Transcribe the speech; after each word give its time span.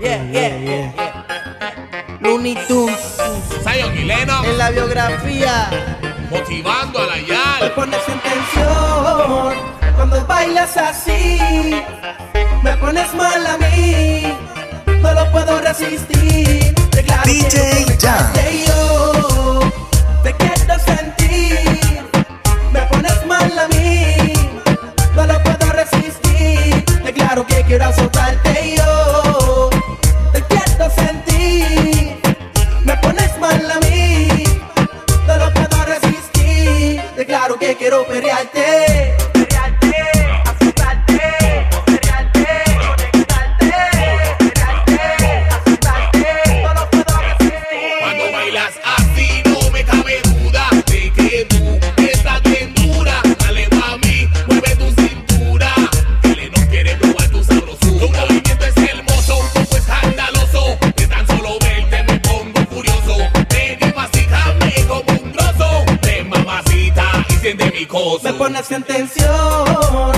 Yeah, 0.00 0.22
yeah, 0.30 0.56
yeah. 0.58 2.18
Looney 2.20 2.56
Tunes. 2.66 3.18
Sayo 3.62 3.90
Guileno. 3.92 4.44
En 4.44 4.58
la 4.58 4.70
biografía. 4.70 5.70
Motivando 6.30 6.98
a 7.00 7.06
la 7.06 7.18
YAL. 7.18 7.60
Me 7.62 7.70
pones 7.70 8.00
en 8.08 8.20
tensión 8.20 9.54
cuando 9.96 10.26
bailas 10.26 10.76
así. 10.76 11.38
Me 12.62 12.76
pones 12.76 13.14
mal 13.14 13.46
a 13.46 13.56
mí. 13.58 14.34
No 15.00 15.12
lo 15.12 15.30
puedo 15.30 15.60
resistir. 15.60 16.74
Declaro 16.90 17.22
DJ 17.24 17.86
te 20.22 20.34
quiero 20.34 20.78
sentir. 20.84 21.80
Me 22.72 22.80
pones 22.82 23.26
mal 23.26 23.58
a 23.58 23.68
mí. 23.68 24.32
No 25.14 25.26
lo 25.26 25.42
puedo 25.42 25.72
resistir. 25.72 26.84
Que 27.46 27.62
quiero 27.62 27.84
azotar. 27.84 28.17
Ferriate 38.20 38.67
ponerse 68.38 68.76
en 68.76 68.82
tensión. 68.84 70.17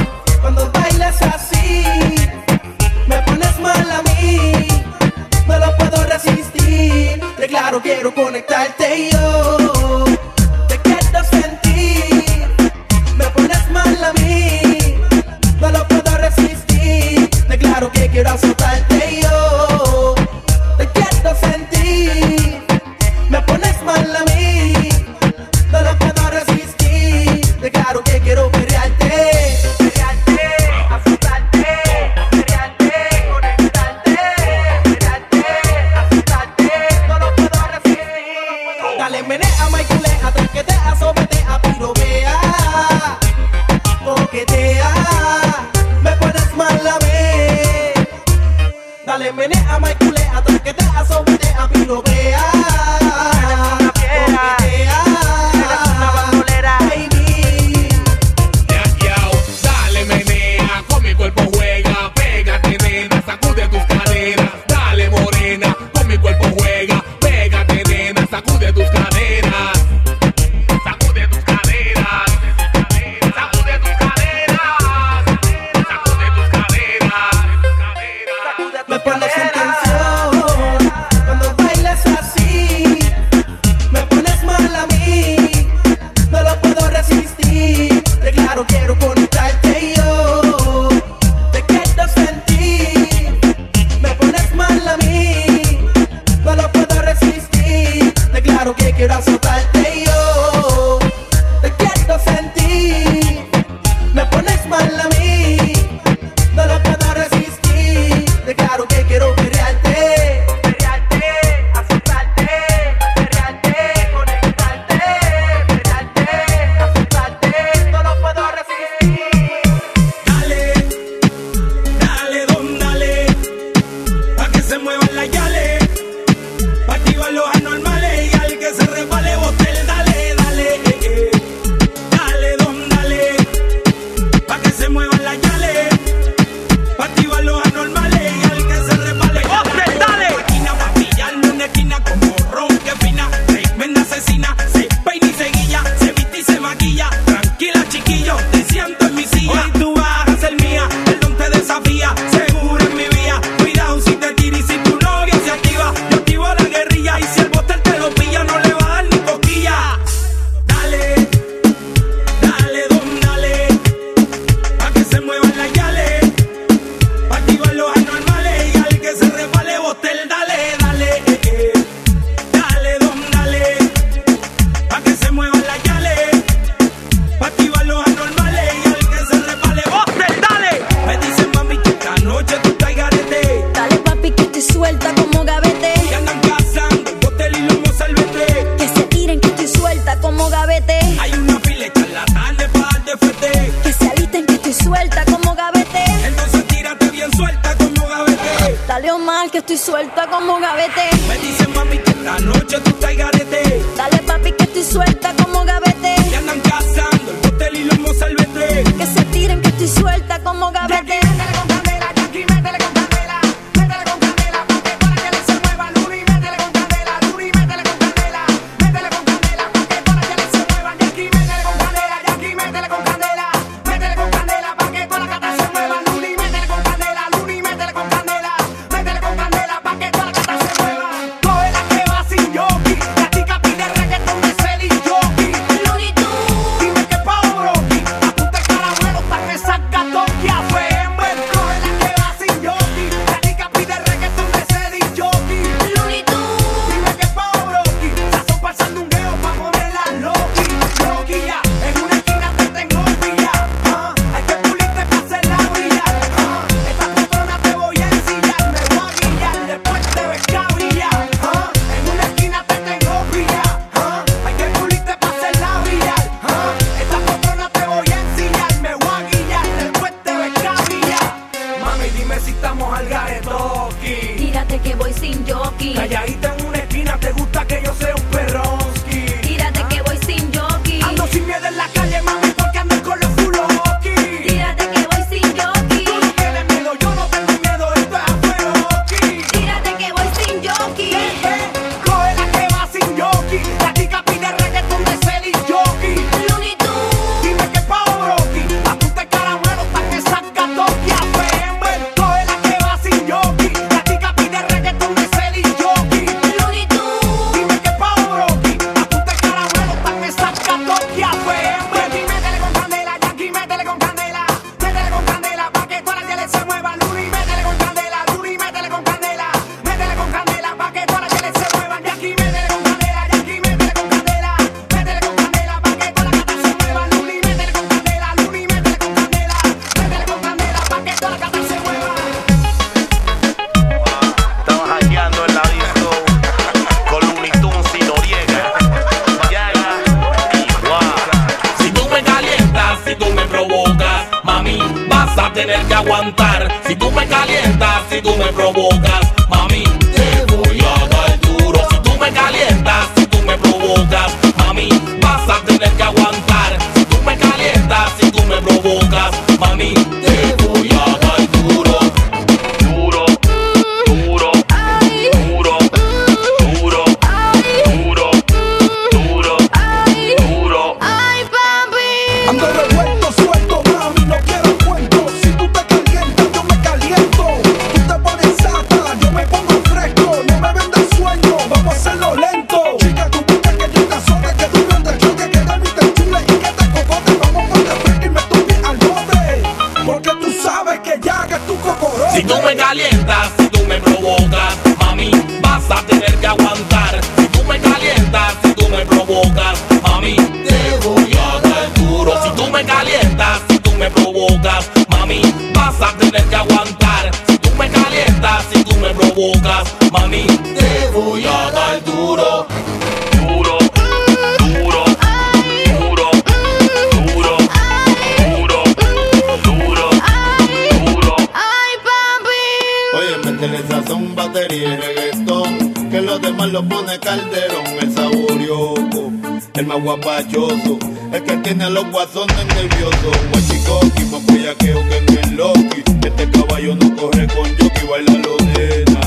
El 431.33 431.43
que 431.45 431.57
tiene 431.59 431.85
a 431.85 431.91
los 431.91 432.11
guasones 432.11 432.67
nerviosos. 432.67 433.37
Guachicoqui, 433.51 434.25
más 434.25 434.47
bellaqueo 434.47 435.09
que 435.09 435.17
en 435.19 435.39
el 435.39 435.57
Loki. 435.57 436.03
Este 436.25 436.51
caballo 436.51 436.95
no 436.97 437.17
corre 437.17 437.47
con 437.49 437.69
jockey, 437.79 438.09
baila 438.09 438.33
lo 438.33 438.57
nena. 438.67 439.21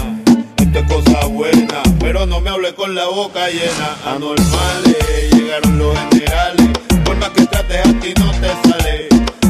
Esto 0.57 0.79
es 0.79 0.85
cosa 0.91 1.25
buena, 1.27 1.81
pero 1.99 2.25
no 2.25 2.39
me 2.41 2.49
hable 2.49 2.73
con 2.75 2.95
la 2.95 3.05
boca 3.05 3.47
llena. 3.49 3.97
Anormales, 4.05 5.31
llegaron 5.31 5.77
los 5.79 5.97
generales. 6.11 6.69
Por 7.05 7.17
más 7.17 7.29
que 7.29 7.45
trates 7.45 7.79
a 7.79 7.99
ti 7.99 8.13
no 8.17 8.31
te 8.31 8.69
sale. 8.69 9.07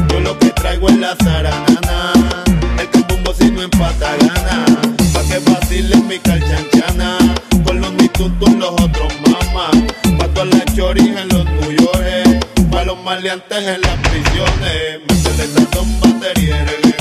Yo 0.08 0.20
lo 0.20 0.38
que 0.38 0.50
traigo 0.50 0.88
es 0.88 0.96
la 0.98 1.16
zaranana. 1.16 1.73
Maleantes 13.04 13.58
en 13.58 13.80
las 13.82 13.96
prisiones. 14.08 15.00
Métele 15.08 15.46
sazón, 15.46 16.00
batería 16.00 16.66
y. 16.82 16.92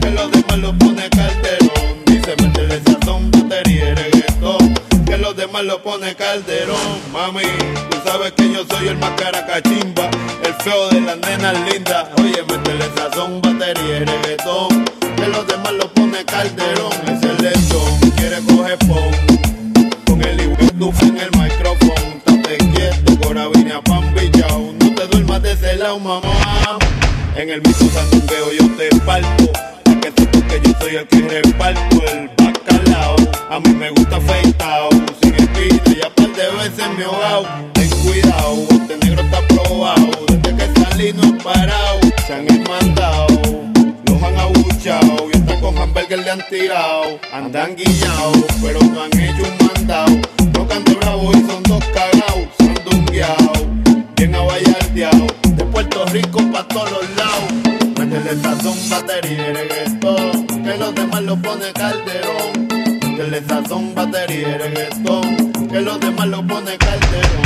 Que 0.00 0.10
los 0.10 0.30
demás 0.32 0.58
lo 0.58 0.78
pone 0.78 1.08
calderón. 1.10 2.04
Dice 2.06 2.34
métele 2.40 2.80
sazón, 2.82 3.30
batería 3.30 3.94
y. 4.08 5.04
Que 5.04 5.18
los 5.18 5.36
demás 5.36 5.64
lo 5.64 5.82
pone 5.82 6.14
calderón. 6.14 7.00
Mami, 7.12 7.42
tú 7.90 7.98
sabes 8.04 8.32
que 8.32 8.52
yo 8.52 8.64
soy 8.70 8.88
el 8.88 8.96
más 8.96 9.10
caracachimba. 9.20 10.08
El 10.44 10.54
feo 10.64 10.88
de 10.88 11.00
las 11.02 11.18
nenas 11.18 11.54
lindas. 11.70 12.06
Oye, 12.18 12.42
métele 12.48 12.88
sazón, 12.96 13.42
batería 13.42 13.98
y 13.98 14.04
reggaetón. 14.04 14.84
Que 15.16 15.28
los 15.28 15.46
demás 15.46 15.72
lo 15.72 15.92
pone 15.92 16.24
calderón. 16.24 16.97
Mamá. 25.98 26.78
En 27.36 27.50
el 27.50 27.60
mismo 27.62 27.90
sandungueo 27.90 28.52
yo 28.52 28.68
te 28.76 28.88
parto. 29.00 29.52
Pa' 29.84 30.00
que 30.00 30.12
sepas 30.16 30.42
que 30.42 30.60
yo 30.64 30.74
soy 30.80 30.96
el 30.96 31.06
que 31.08 31.42
reparto 31.42 32.02
el 32.06 32.30
bacalao. 32.36 33.16
A 33.50 33.60
mí 33.60 33.70
me 33.74 33.90
gusta 33.90 34.16
afeitado, 34.16 34.90
sin 35.22 35.34
espina 35.34 35.82
y 35.86 36.00
a 36.04 36.14
par 36.14 36.28
de 36.34 36.50
veces 36.58 36.86
me 36.96 37.02
he 37.02 37.06
ahogado. 37.06 37.46
Ten 37.74 37.90
cuidado, 37.90 38.66
este 38.70 38.96
negro 38.98 39.22
está 39.22 39.40
probado. 39.48 40.10
Desde 40.28 40.56
que 40.56 40.80
salí 40.80 41.12
no 41.12 41.24
he 41.24 41.42
parado. 41.42 42.00
Se 42.26 42.34
han 42.34 42.46
mandado, 42.64 43.26
los 44.06 44.22
han 44.22 44.38
abuchado. 44.38 45.28
Y 45.32 45.36
hasta 45.36 45.60
con 45.60 45.78
hamburger 45.78 46.18
le 46.18 46.30
han 46.30 46.42
tirado. 46.48 47.20
Andan 47.32 47.76
guillados, 47.76 48.44
pero 48.62 48.80
no 48.80 49.02
han 49.02 49.20
hecho 49.20 49.42
un 49.42 49.66
mandado. 49.66 50.16
Tocan 50.52 50.84
de 50.84 50.94
bravo 50.94 51.30
y 51.32 51.50
son 51.50 51.62
dos 51.64 51.84
cagados. 51.86 52.48
Sandungueados, 52.58 53.66
bien 54.16 54.34
abayardeado. 54.34 55.47
Puerto 55.78 56.04
Rico 56.06 56.40
pa' 56.50 56.66
todos 56.66 56.90
los 56.90 57.08
lados. 57.10 57.52
Métele 57.96 58.42
sazón, 58.42 58.76
batería 58.90 59.48
y 59.48 59.52
reggaetón. 59.52 60.46
Que 60.64 60.76
los 60.76 60.92
demás 60.92 61.22
lo 61.22 61.36
pone 61.36 61.72
calderón. 61.72 62.68
Métele 63.00 63.40
sazón, 63.46 63.94
batería 63.94 64.48
y 64.48 64.58
reggaetón. 64.58 65.52
Que 65.70 65.80
los 65.80 66.00
demás 66.00 66.26
lo 66.26 66.44
pone 66.44 66.76
calderón. 66.78 67.42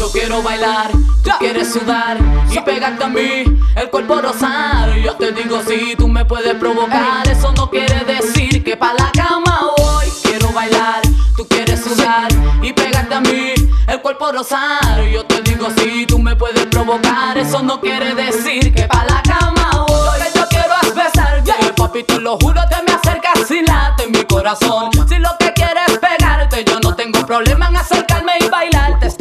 Yo 0.00 0.10
quiero 0.10 0.42
bailar, 0.42 0.90
tú 1.22 1.30
quieres 1.38 1.72
sudar 1.72 2.18
y 2.50 2.58
pegarte 2.58 3.04
a 3.04 3.08
mí, 3.08 3.44
el 3.76 3.88
cuerpo 3.88 4.20
rosar. 4.20 4.96
Yo 4.98 5.14
te 5.14 5.30
digo 5.30 5.62
si 5.64 5.94
tú 5.94 6.08
me 6.08 6.24
puedes 6.24 6.54
provocar, 6.56 7.28
eso 7.28 7.52
no 7.52 7.70
quiere 7.70 8.04
decir 8.04 8.64
que 8.64 8.76
pa' 8.76 8.94
la 8.94 9.12
cama 9.12 9.60
voy. 9.76 10.06
Quiero 10.24 10.50
bailar, 10.50 11.02
Tú 11.38 11.46
quieres 11.46 11.80
sudar 11.80 12.26
y 12.60 12.72
pegarte 12.72 13.14
a 13.14 13.20
mí 13.20 13.54
el 13.86 14.02
cuerpo 14.02 14.32
rosado. 14.32 15.04
Yo 15.04 15.24
te 15.24 15.40
digo 15.42 15.68
si 15.70 15.88
sí, 15.88 16.04
tú 16.04 16.18
me 16.18 16.34
puedes 16.34 16.66
provocar. 16.66 17.38
Eso 17.38 17.62
no 17.62 17.80
quiere 17.80 18.12
decir 18.16 18.74
que 18.74 18.88
pa' 18.88 19.04
la 19.04 19.22
cama 19.22 19.84
voy. 19.86 20.18
Que 20.18 20.36
yo 20.36 20.48
quiero 20.48 20.74
es 20.82 20.92
besarte, 20.92 21.44
yeah. 21.44 21.74
papi, 21.76 22.02
tú 22.02 22.18
lo 22.18 22.38
juro, 22.38 22.60
te 22.68 22.82
me 22.82 22.92
acercas 22.92 23.48
y 23.52 23.62
late 23.62 24.02
en 24.02 24.10
mi 24.10 24.24
corazón. 24.24 24.90
Si 25.08 25.16
lo 25.20 25.28
que 25.38 25.52
quieres 25.52 25.84
es 25.86 25.98
pegarte, 25.98 26.64
yo 26.64 26.80
no 26.80 26.96
tengo 26.96 27.24
problema 27.24 27.68
en 27.68 27.76
hacer 27.76 27.97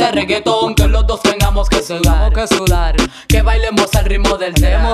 de 0.08 0.12
reggaetón, 0.14 0.74
que 0.74 0.88
los 0.88 1.06
dos 1.06 1.22
tengamos 1.22 1.68
que 1.70 1.82
sudar, 1.84 2.32
que, 2.32 2.48
sudar. 2.48 2.96
que 3.28 3.42
bailemos 3.42 3.94
al 3.96 4.06
ritmo 4.06 4.38
del 4.38 4.54
tema, 4.54 4.94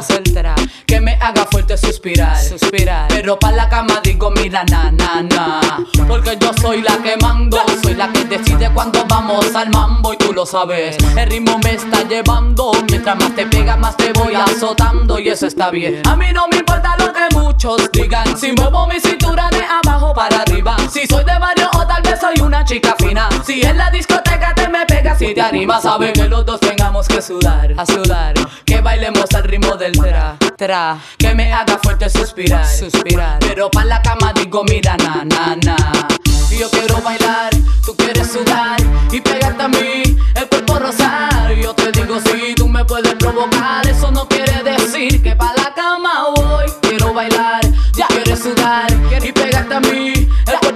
que 0.88 1.00
me 1.00 1.13
haga 1.22 1.46
fuerte 1.46 1.77
suspirar, 1.77 2.38
suspirar. 2.41 3.08
Pero 3.10 3.38
pa 3.38 3.51
la 3.51 3.70
cama 3.70 4.00
digo 4.03 4.32
mira 4.32 4.63
na 4.63 4.91
na 4.91 5.22
na, 5.22 5.62
porque 6.08 6.38
yo 6.39 6.51
soy 6.60 6.82
la 6.82 6.98
que 6.98 7.15
mando, 7.17 7.58
soy 7.84 7.93
la 7.93 8.12
que 8.12 8.25
decide 8.25 8.72
cuando 8.74 9.05
vamos 9.08 9.53
al 9.55 9.70
mambo 9.70 10.13
y 10.13 10.17
tú 10.17 10.34
lo 10.34 10.46
sabes. 10.46 10.98
El 11.15 11.29
ritmo 11.29 11.60
me 11.63 11.74
está 11.74 12.08
llevando, 12.08 12.72
mientras 12.89 13.15
más 13.17 13.36
te 13.36 13.46
pega 13.46 13.77
más 13.77 13.96
te 13.98 14.13
voy 14.13 14.34
azotando 14.34 15.20
y 15.20 15.29
eso 15.29 15.46
está 15.46 15.70
bien. 15.70 16.01
A 16.08 16.15
mí 16.15 16.27
no 16.34 16.48
me 16.48 16.58
importa 16.58 16.96
lo 16.98 17.13
que 17.13 17.36
muchos 17.36 17.91
digan, 17.91 18.38
si 18.38 18.51
muevo 18.53 18.88
mi 18.88 19.00
cintura 19.00 19.50
de 19.51 19.63
abajo 19.63 20.13
para 20.13 20.41
arriba, 20.41 20.75
si 20.91 21.05
soy 21.05 21.24
de 21.24 21.38
barrio 21.38 21.70
o 21.75 21.86
tal 21.86 22.01
vez 22.01 22.20
soy 22.20 22.39
una 22.41 22.65
chica 22.65 22.96
fina, 22.98 23.29
si 23.46 23.62
en 23.62 23.77
la 23.77 23.91
discoteca 23.91 24.53
te 24.55 24.67
me 24.70 24.86
pega 24.86 25.02
entregas 25.03 25.22
y 25.22 25.33
te 25.33 25.41
animas 25.41 25.86
a 25.86 25.98
ver 25.98 26.13
que 26.13 26.29
los 26.29 26.45
dos 26.45 26.60
tengamos 26.60 27.07
que 27.07 27.22
sudar, 27.22 27.74
a 27.77 27.86
sudar. 27.86 28.33
Que 28.65 28.79
bailemos 28.81 29.25
al 29.36 29.43
ritmo 29.43 29.75
del 29.75 29.91
tra, 29.91 30.38
tra. 30.57 30.98
Que 31.17 31.33
me 31.36 31.51
haga 31.51 31.77
fuerte 31.81 32.10
suspirar, 32.10 32.65
suspirar. 32.65 33.39
Pero 33.39 33.69
pa' 33.69 33.83
la 33.86 34.01
cama 34.01 34.33
digo, 34.33 34.63
mira, 34.63 34.95
na, 34.98 35.24
na, 35.25 35.55
na. 35.63 35.75
Yo 36.57 36.69
quiero 36.69 37.01
bailar, 37.01 37.51
tú 37.86 37.95
quieres 37.95 38.31
sudar 38.31 38.79
y 39.12 39.19
pegarte 39.19 39.63
a 39.63 39.67
mí 39.67 40.03
el 40.36 40.48
cuerpo 40.48 40.79
rosar. 40.79 41.53
Yo 41.55 41.74
te 41.74 41.91
digo 41.91 42.19
si 42.25 42.55
tú 42.55 42.67
me 42.67 42.86
puedes 42.86 43.15
provocar, 43.15 43.86
eso 43.88 44.12
no 44.12 44.27
quiere 44.27 44.63
decir 44.63 45.22
que 45.22 45.36
pa 45.36 45.53
la 45.57 45.74
cama 45.74 46.29
voy. 46.36 46.65
Quiero 46.81 47.13
bailar, 47.13 47.62
ya 47.95 48.07
quieres 48.07 48.39
sudar 48.39 48.88
y 49.22 49.31
pegarte 49.31 49.74
a 49.74 49.79
mí 49.79 50.13
el 50.48 50.60
cuerpo 50.60 50.73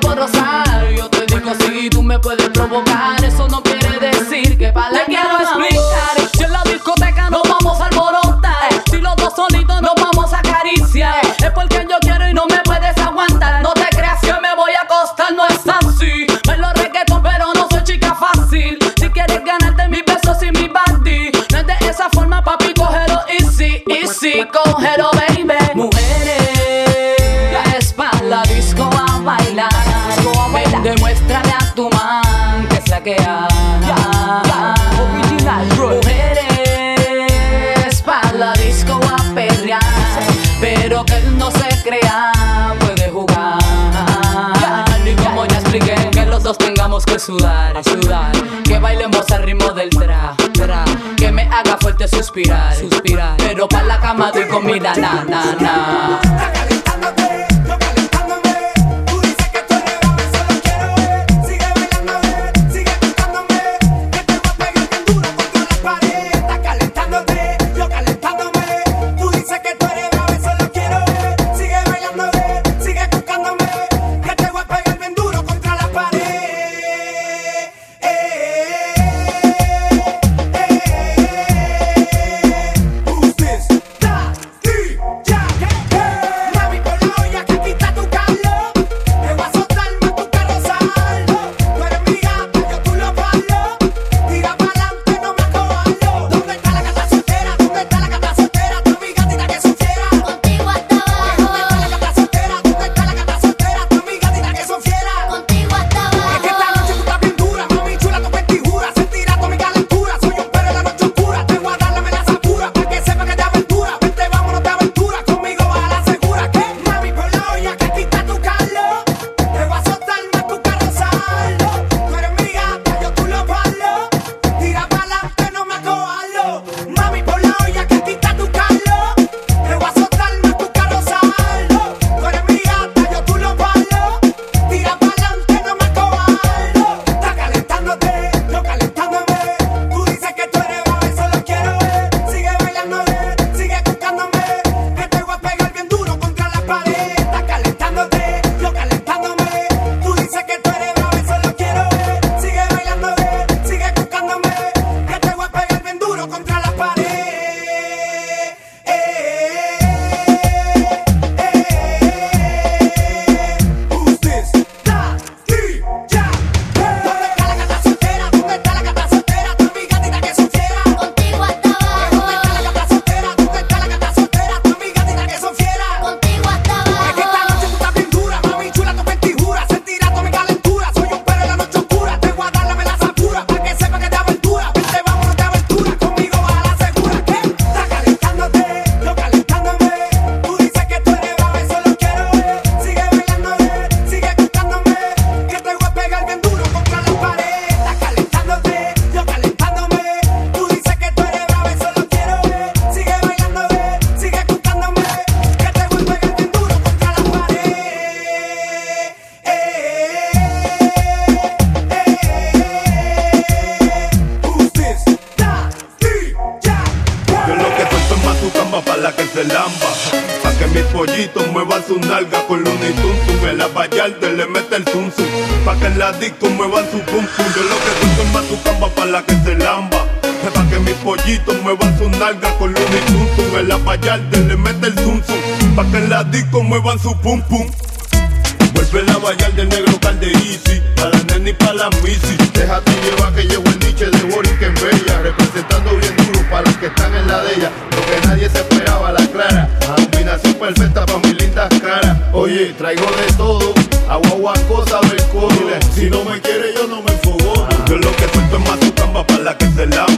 del 239.57 239.69
negro 239.69 239.99
cal 239.99 240.19
de 240.19 240.27
Easy, 240.27 240.81
pa' 240.95 241.09
la 241.09 241.23
nena 241.23 241.49
y 241.49 241.53
pa' 241.53 241.73
la 241.73 241.89
misi. 242.03 242.37
Déjate 242.53 242.91
llevar 243.01 243.33
que 243.33 243.43
llevo 243.43 243.67
el 243.67 243.79
niche 243.79 244.05
de 244.05 244.21
Boric 244.31 244.61
en 244.61 244.73
Bella, 244.75 245.19
representando 245.23 245.97
bien 245.97 246.15
duro 246.15 246.39
para 246.51 246.61
los 246.61 246.77
que 246.77 246.85
están 246.85 247.13
en 247.15 247.27
la 247.27 247.41
de 247.41 247.55
ella. 247.55 247.71
Lo 247.89 248.01
que 248.05 248.27
nadie 248.27 248.49
se 248.49 248.59
esperaba, 248.59 249.11
la 249.11 249.27
clara, 249.27 249.67
la 249.81 249.95
combinación 249.95 250.53
perfecta 250.53 251.05
pa' 251.07 251.17
mis 251.17 251.41
lindas 251.41 251.69
caras. 251.81 252.17
Oye, 252.33 252.73
traigo 252.77 253.05
de 253.05 253.33
todo, 253.35 253.73
agua, 254.07 254.29
agua, 254.29 254.53
cosa, 254.67 254.99
del 255.01 255.81
Si 255.95 256.07
no 256.07 256.23
me 256.23 256.39
quiere 256.39 256.75
yo 256.75 256.85
no 256.87 257.01
me 257.01 257.11
enfogo, 257.11 257.67
yo 257.87 257.97
lo 257.97 258.15
que 258.15 258.29
suelto 258.31 258.57
es 258.57 258.69
más 258.69 258.79
su 258.79 258.93
camba 258.93 259.25
pa' 259.25 259.39
la 259.39 259.57
que 259.57 259.65
se 259.71 259.87
lava. 259.87 260.16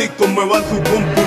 Atlético 0.00 0.28
muevan 0.28 0.62
su 0.62 0.82
pum 0.82 1.19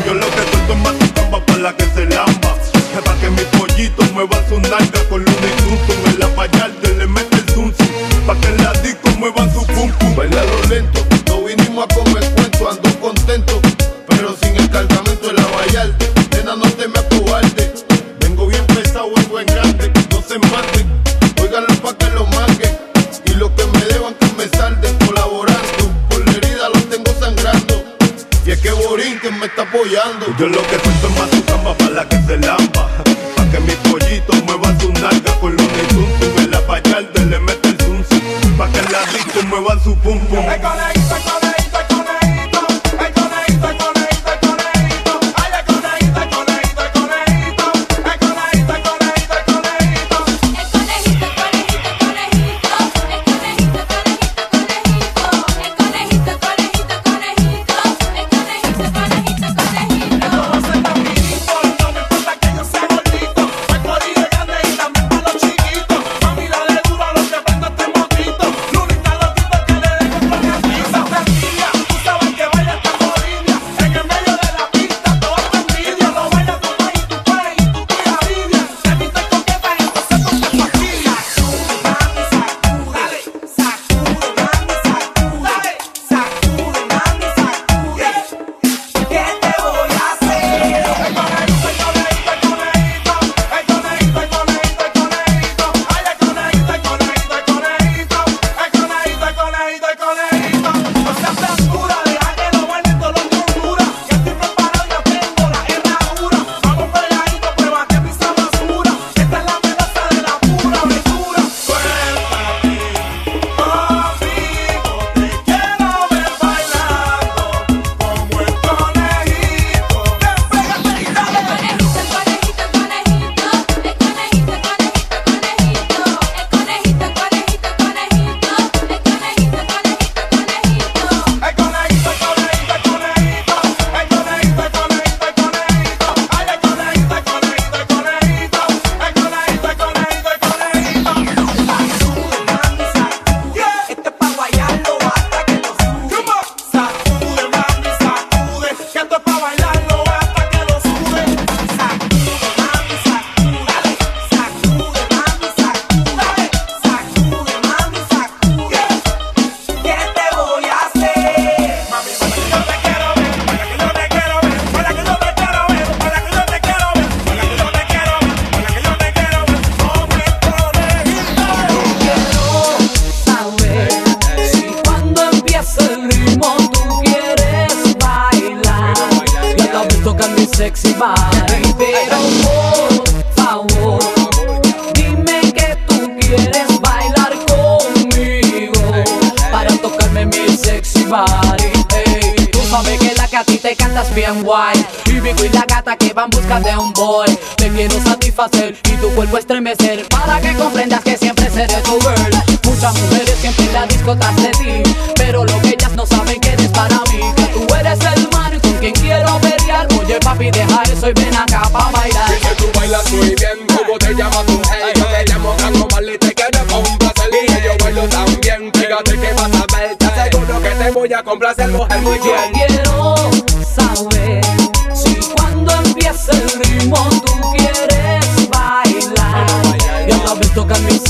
que 193.76 193.84
cantas 193.84 194.14
bien 194.14 194.44
guay. 194.44 194.86
Y 195.06 195.20
Vico 195.20 195.44
y 195.46 195.50
la 195.50 195.66
gata 195.66 195.96
que 195.98 196.14
van 196.14 196.30
busca 196.30 196.60
de 196.60 196.76
un 196.78 196.94
boy. 196.94 197.28
Te 197.56 197.70
quiero 197.70 198.00
satisfacer 198.02 198.78
y 198.86 198.92
tu 198.98 199.10
cuerpo 199.16 199.38
estremecer. 199.38 200.08
Para 200.10 200.40
que 200.42 200.54
comprendas 200.54 201.02
que 201.02 201.18
siempre 201.18 201.50
seré 201.50 201.82
tu 201.82 202.00
girl. 202.00 202.34
Muchas 202.64 202.94
mujeres 203.00 203.36
siempre 203.40 203.66
en 203.66 203.74
la 203.74 203.86
disco 203.88 204.16
de 204.16 204.52
ti. 204.60 204.96
Pero 205.16 205.46
lo 205.46 205.62
que 205.62 205.70
ellas 205.70 205.92
no 205.94 206.06
saben 206.06 206.40
que 206.40 206.50
eres 206.50 206.70
para 206.70 206.98
mí. 207.12 207.22
Que 207.36 207.46
tú 207.54 207.76
eres 207.76 208.00
el 208.16 208.30
man 208.30 208.60
con 208.60 208.74
quien 208.74 208.94
quiero 208.94 209.40
pelear. 209.40 209.88
Oye 210.00 210.20
papi 210.20 210.52
deja 210.52 210.84
eso 210.84 211.10
y 211.10 211.14
ven 211.14 211.36
acá 211.36 211.62
pa' 211.72 211.90
bailar. 211.92 212.32
Y 212.36 212.42
que 212.42 212.56
tú 212.56 212.66
bailas 212.78 213.12
muy 213.12 213.36
bien, 213.36 213.68
¿cómo 213.68 213.98
te 213.98 214.14
llamas 214.14 214.46
tú? 214.46 214.62
Hey, 214.72 214.94
yo 214.96 215.06
te 215.06 215.32
llamo 215.32 215.56
Franco 215.58 215.88
Marley, 215.92 216.18
te 216.18 216.34
quiero 216.34 216.66
complacer 216.68 217.30
Y 217.32 217.66
yo 217.66 217.84
bailo 217.84 218.08
también, 218.08 218.72
fíjate 218.74 219.20
que 219.20 219.34
vas 219.34 219.52
a 219.54 219.78
ver 219.78 219.96
Te 219.98 220.06
aseguro 220.06 220.62
que 220.62 220.70
te 220.70 220.92
voy 220.92 221.14
a 221.14 221.24
complacer, 221.24 221.70
mujer, 221.70 222.02
muy 222.02 222.20
bien. 222.20 222.63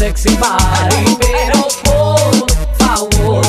sexy 0.03 0.35
body. 0.35 1.17
Pero 1.17 1.67
por 1.85 2.51
favor, 2.77 3.41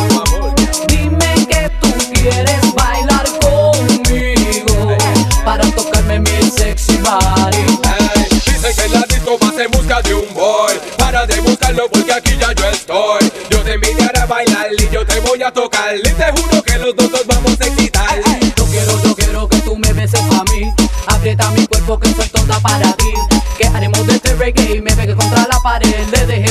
dime 0.86 1.46
que 1.48 1.68
tú 1.80 1.90
quieres 2.12 2.74
bailar 2.74 3.26
conmigo 3.40 4.96
para 5.44 5.64
tocarme 5.72 6.20
mi 6.20 6.42
sexy 6.48 6.96
body. 6.98 7.64
Hey, 7.82 8.26
dicen 8.30 8.72
que 8.76 8.88
la 8.88 9.02
disco 9.08 9.36
vas 9.40 9.58
en 9.58 9.70
busca 9.72 10.00
de 10.02 10.14
un 10.14 10.32
boy. 10.32 10.74
Para 10.96 11.26
de 11.26 11.40
buscarlo 11.40 11.88
porque 11.90 12.12
aquí 12.12 12.36
ya 12.38 12.52
yo 12.52 12.66
estoy. 12.68 13.32
Yo 13.50 13.58
te 13.64 13.74
invitaré 13.74 14.20
a 14.20 14.26
bailar 14.26 14.68
y 14.78 14.88
yo 14.90 15.04
te 15.04 15.18
voy 15.20 15.42
a 15.42 15.50
tocar. 15.50 15.96
Y 15.96 16.02
te 16.02 16.30
juro 16.36 16.62
que 16.62 16.78
los 16.78 16.94
dos 16.94 17.10
nos 17.10 17.26
vamos 17.26 17.60
a 17.60 17.66
excitar. 17.66 18.16
Yo 18.24 18.64
no 18.64 18.70
quiero, 18.70 19.02
yo 19.02 19.14
quiero 19.16 19.48
que 19.48 19.58
tú 19.58 19.76
me 19.76 19.92
beses 19.92 20.20
a 20.20 20.44
mí. 20.52 20.72
Aprieta 21.08 21.50
mi 21.50 21.66
cuerpo 21.66 21.98
que 21.98 22.14
soy 22.14 22.28
tonta 22.28 22.60
para 22.60 22.92
ti. 22.92 23.12
Que 23.58 23.66
haremos 23.66 24.06
de 24.06 24.14
este 24.14 24.34
reggae 24.34 24.76
y 24.76 24.80
me 24.80 24.92
pegue 24.92 25.16
contra 25.16 25.48
la 25.48 25.58
pared 25.60 25.93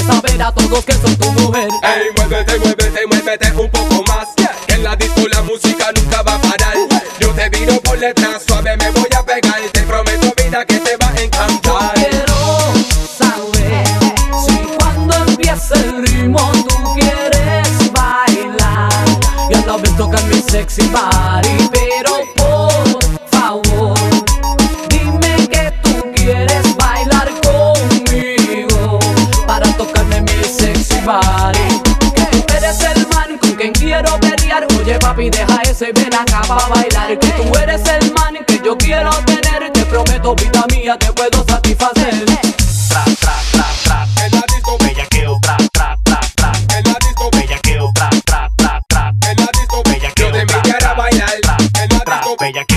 saber 0.03 0.41
a 0.41 0.51
todos 0.51 0.85
que 0.85 0.93
soy 0.93 1.15
tu 1.15 1.31
mujer. 1.31 1.69
Ey, 1.83 2.09
muévete, 2.17 2.59
muévete, 2.59 3.07
muévete 3.07 3.51
un 3.55 3.69
poco 3.69 4.03
más. 4.07 4.27
Que 4.67 4.73
en 4.73 4.83
la 4.83 4.95
disco 4.95 5.21
la 5.31 5.41
música 5.41 5.91
nunca 5.95 6.21
va 6.21 6.35
a 6.35 6.41
parar. 6.41 6.75
Yo 7.19 7.29
te 7.29 7.49
vino 7.49 7.79
por 7.81 7.99
detrás, 7.99 8.43
suave 8.45 8.75
me 8.77 8.91
voy 8.91 9.09
a 9.17 9.23
pegar. 9.23 9.61
Te 9.71 9.81
prometo, 9.83 10.33
vida, 10.37 10.65
que 10.65 10.79
te 10.79 10.97
va 10.97 11.09
a 11.09 11.21
encantar. 11.21 11.93
Quiero 11.95 12.73
saber 13.17 13.85
si 14.45 14.57
cuando 14.77 15.15
empieza 15.27 15.75
el 15.75 16.05
ritmo 16.05 16.51
tú 16.67 16.95
quieres 16.95 17.91
bailar. 17.91 18.91
Y 19.49 19.53
a 19.55 19.65
la 19.65 19.77
vez 19.77 19.95
tocan 19.97 20.27
mi 20.29 20.41
sexy 20.41 20.83
party, 20.87 21.49
Papi, 35.23 35.29
deja 35.29 35.61
ese 35.63 35.91
ven 35.93 36.13
acá 36.13 36.41
a 36.41 36.67
bailar. 36.69 37.19
Que 37.19 37.27
tú 37.29 37.57
eres 37.57 37.81
el 37.87 38.13
man 38.13 38.37
que 38.45 38.59
yo 38.63 38.77
quiero 38.77 39.11
tener. 39.25 39.71
Te 39.71 39.85
prometo, 39.85 40.35
vida 40.35 40.65
mía, 40.71 40.97
te 40.97 41.11
puedo 41.13 41.43
satisfacer. 41.47 42.25
Tra, 42.89 43.03
tra, 43.19 43.33
tra, 43.51 43.65
tra. 43.83 44.07
En 44.25 44.31
la 44.31 44.43
disco 44.53 44.77
bellaqueo, 44.79 45.39
tra, 45.41 45.57
tra, 45.71 45.97
tra, 46.03 46.19
tra. 46.35 46.51
En 46.77 46.83
la 46.83 46.97
disco 46.99 47.29
bellaqueo, 47.31 47.91
tra, 47.93 48.09
tra, 48.25 48.49
tra, 48.57 48.81
tra. 48.87 49.13
En 49.29 49.37
la 49.37 49.49
disco 49.53 49.81
bellaqueo, 49.85 50.27
yo 50.27 50.31
te 50.31 50.39
invitaré 50.39 50.85
a 50.85 50.93
bailar. 50.93 51.29
En 51.39 51.89
la 51.89 52.05
disco 52.05 52.35
bellaqueo. 52.39 52.72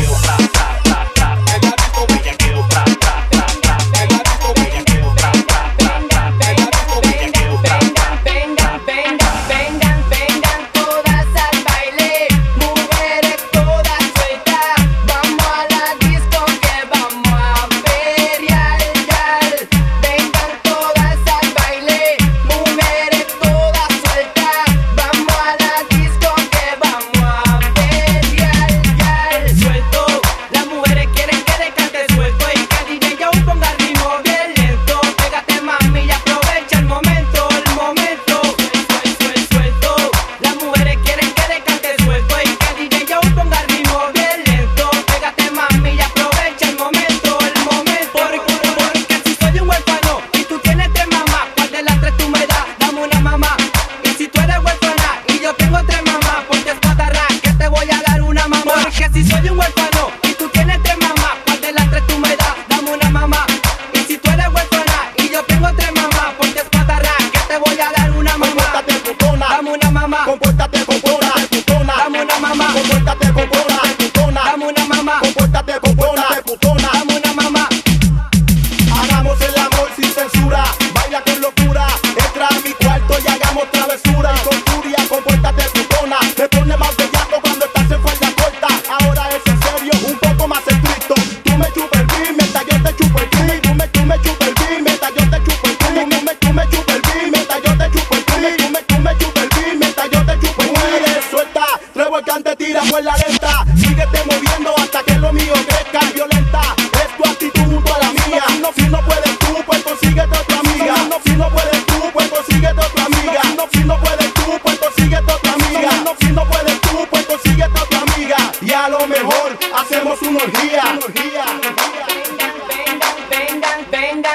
you 59.47 59.55
went 59.55 59.76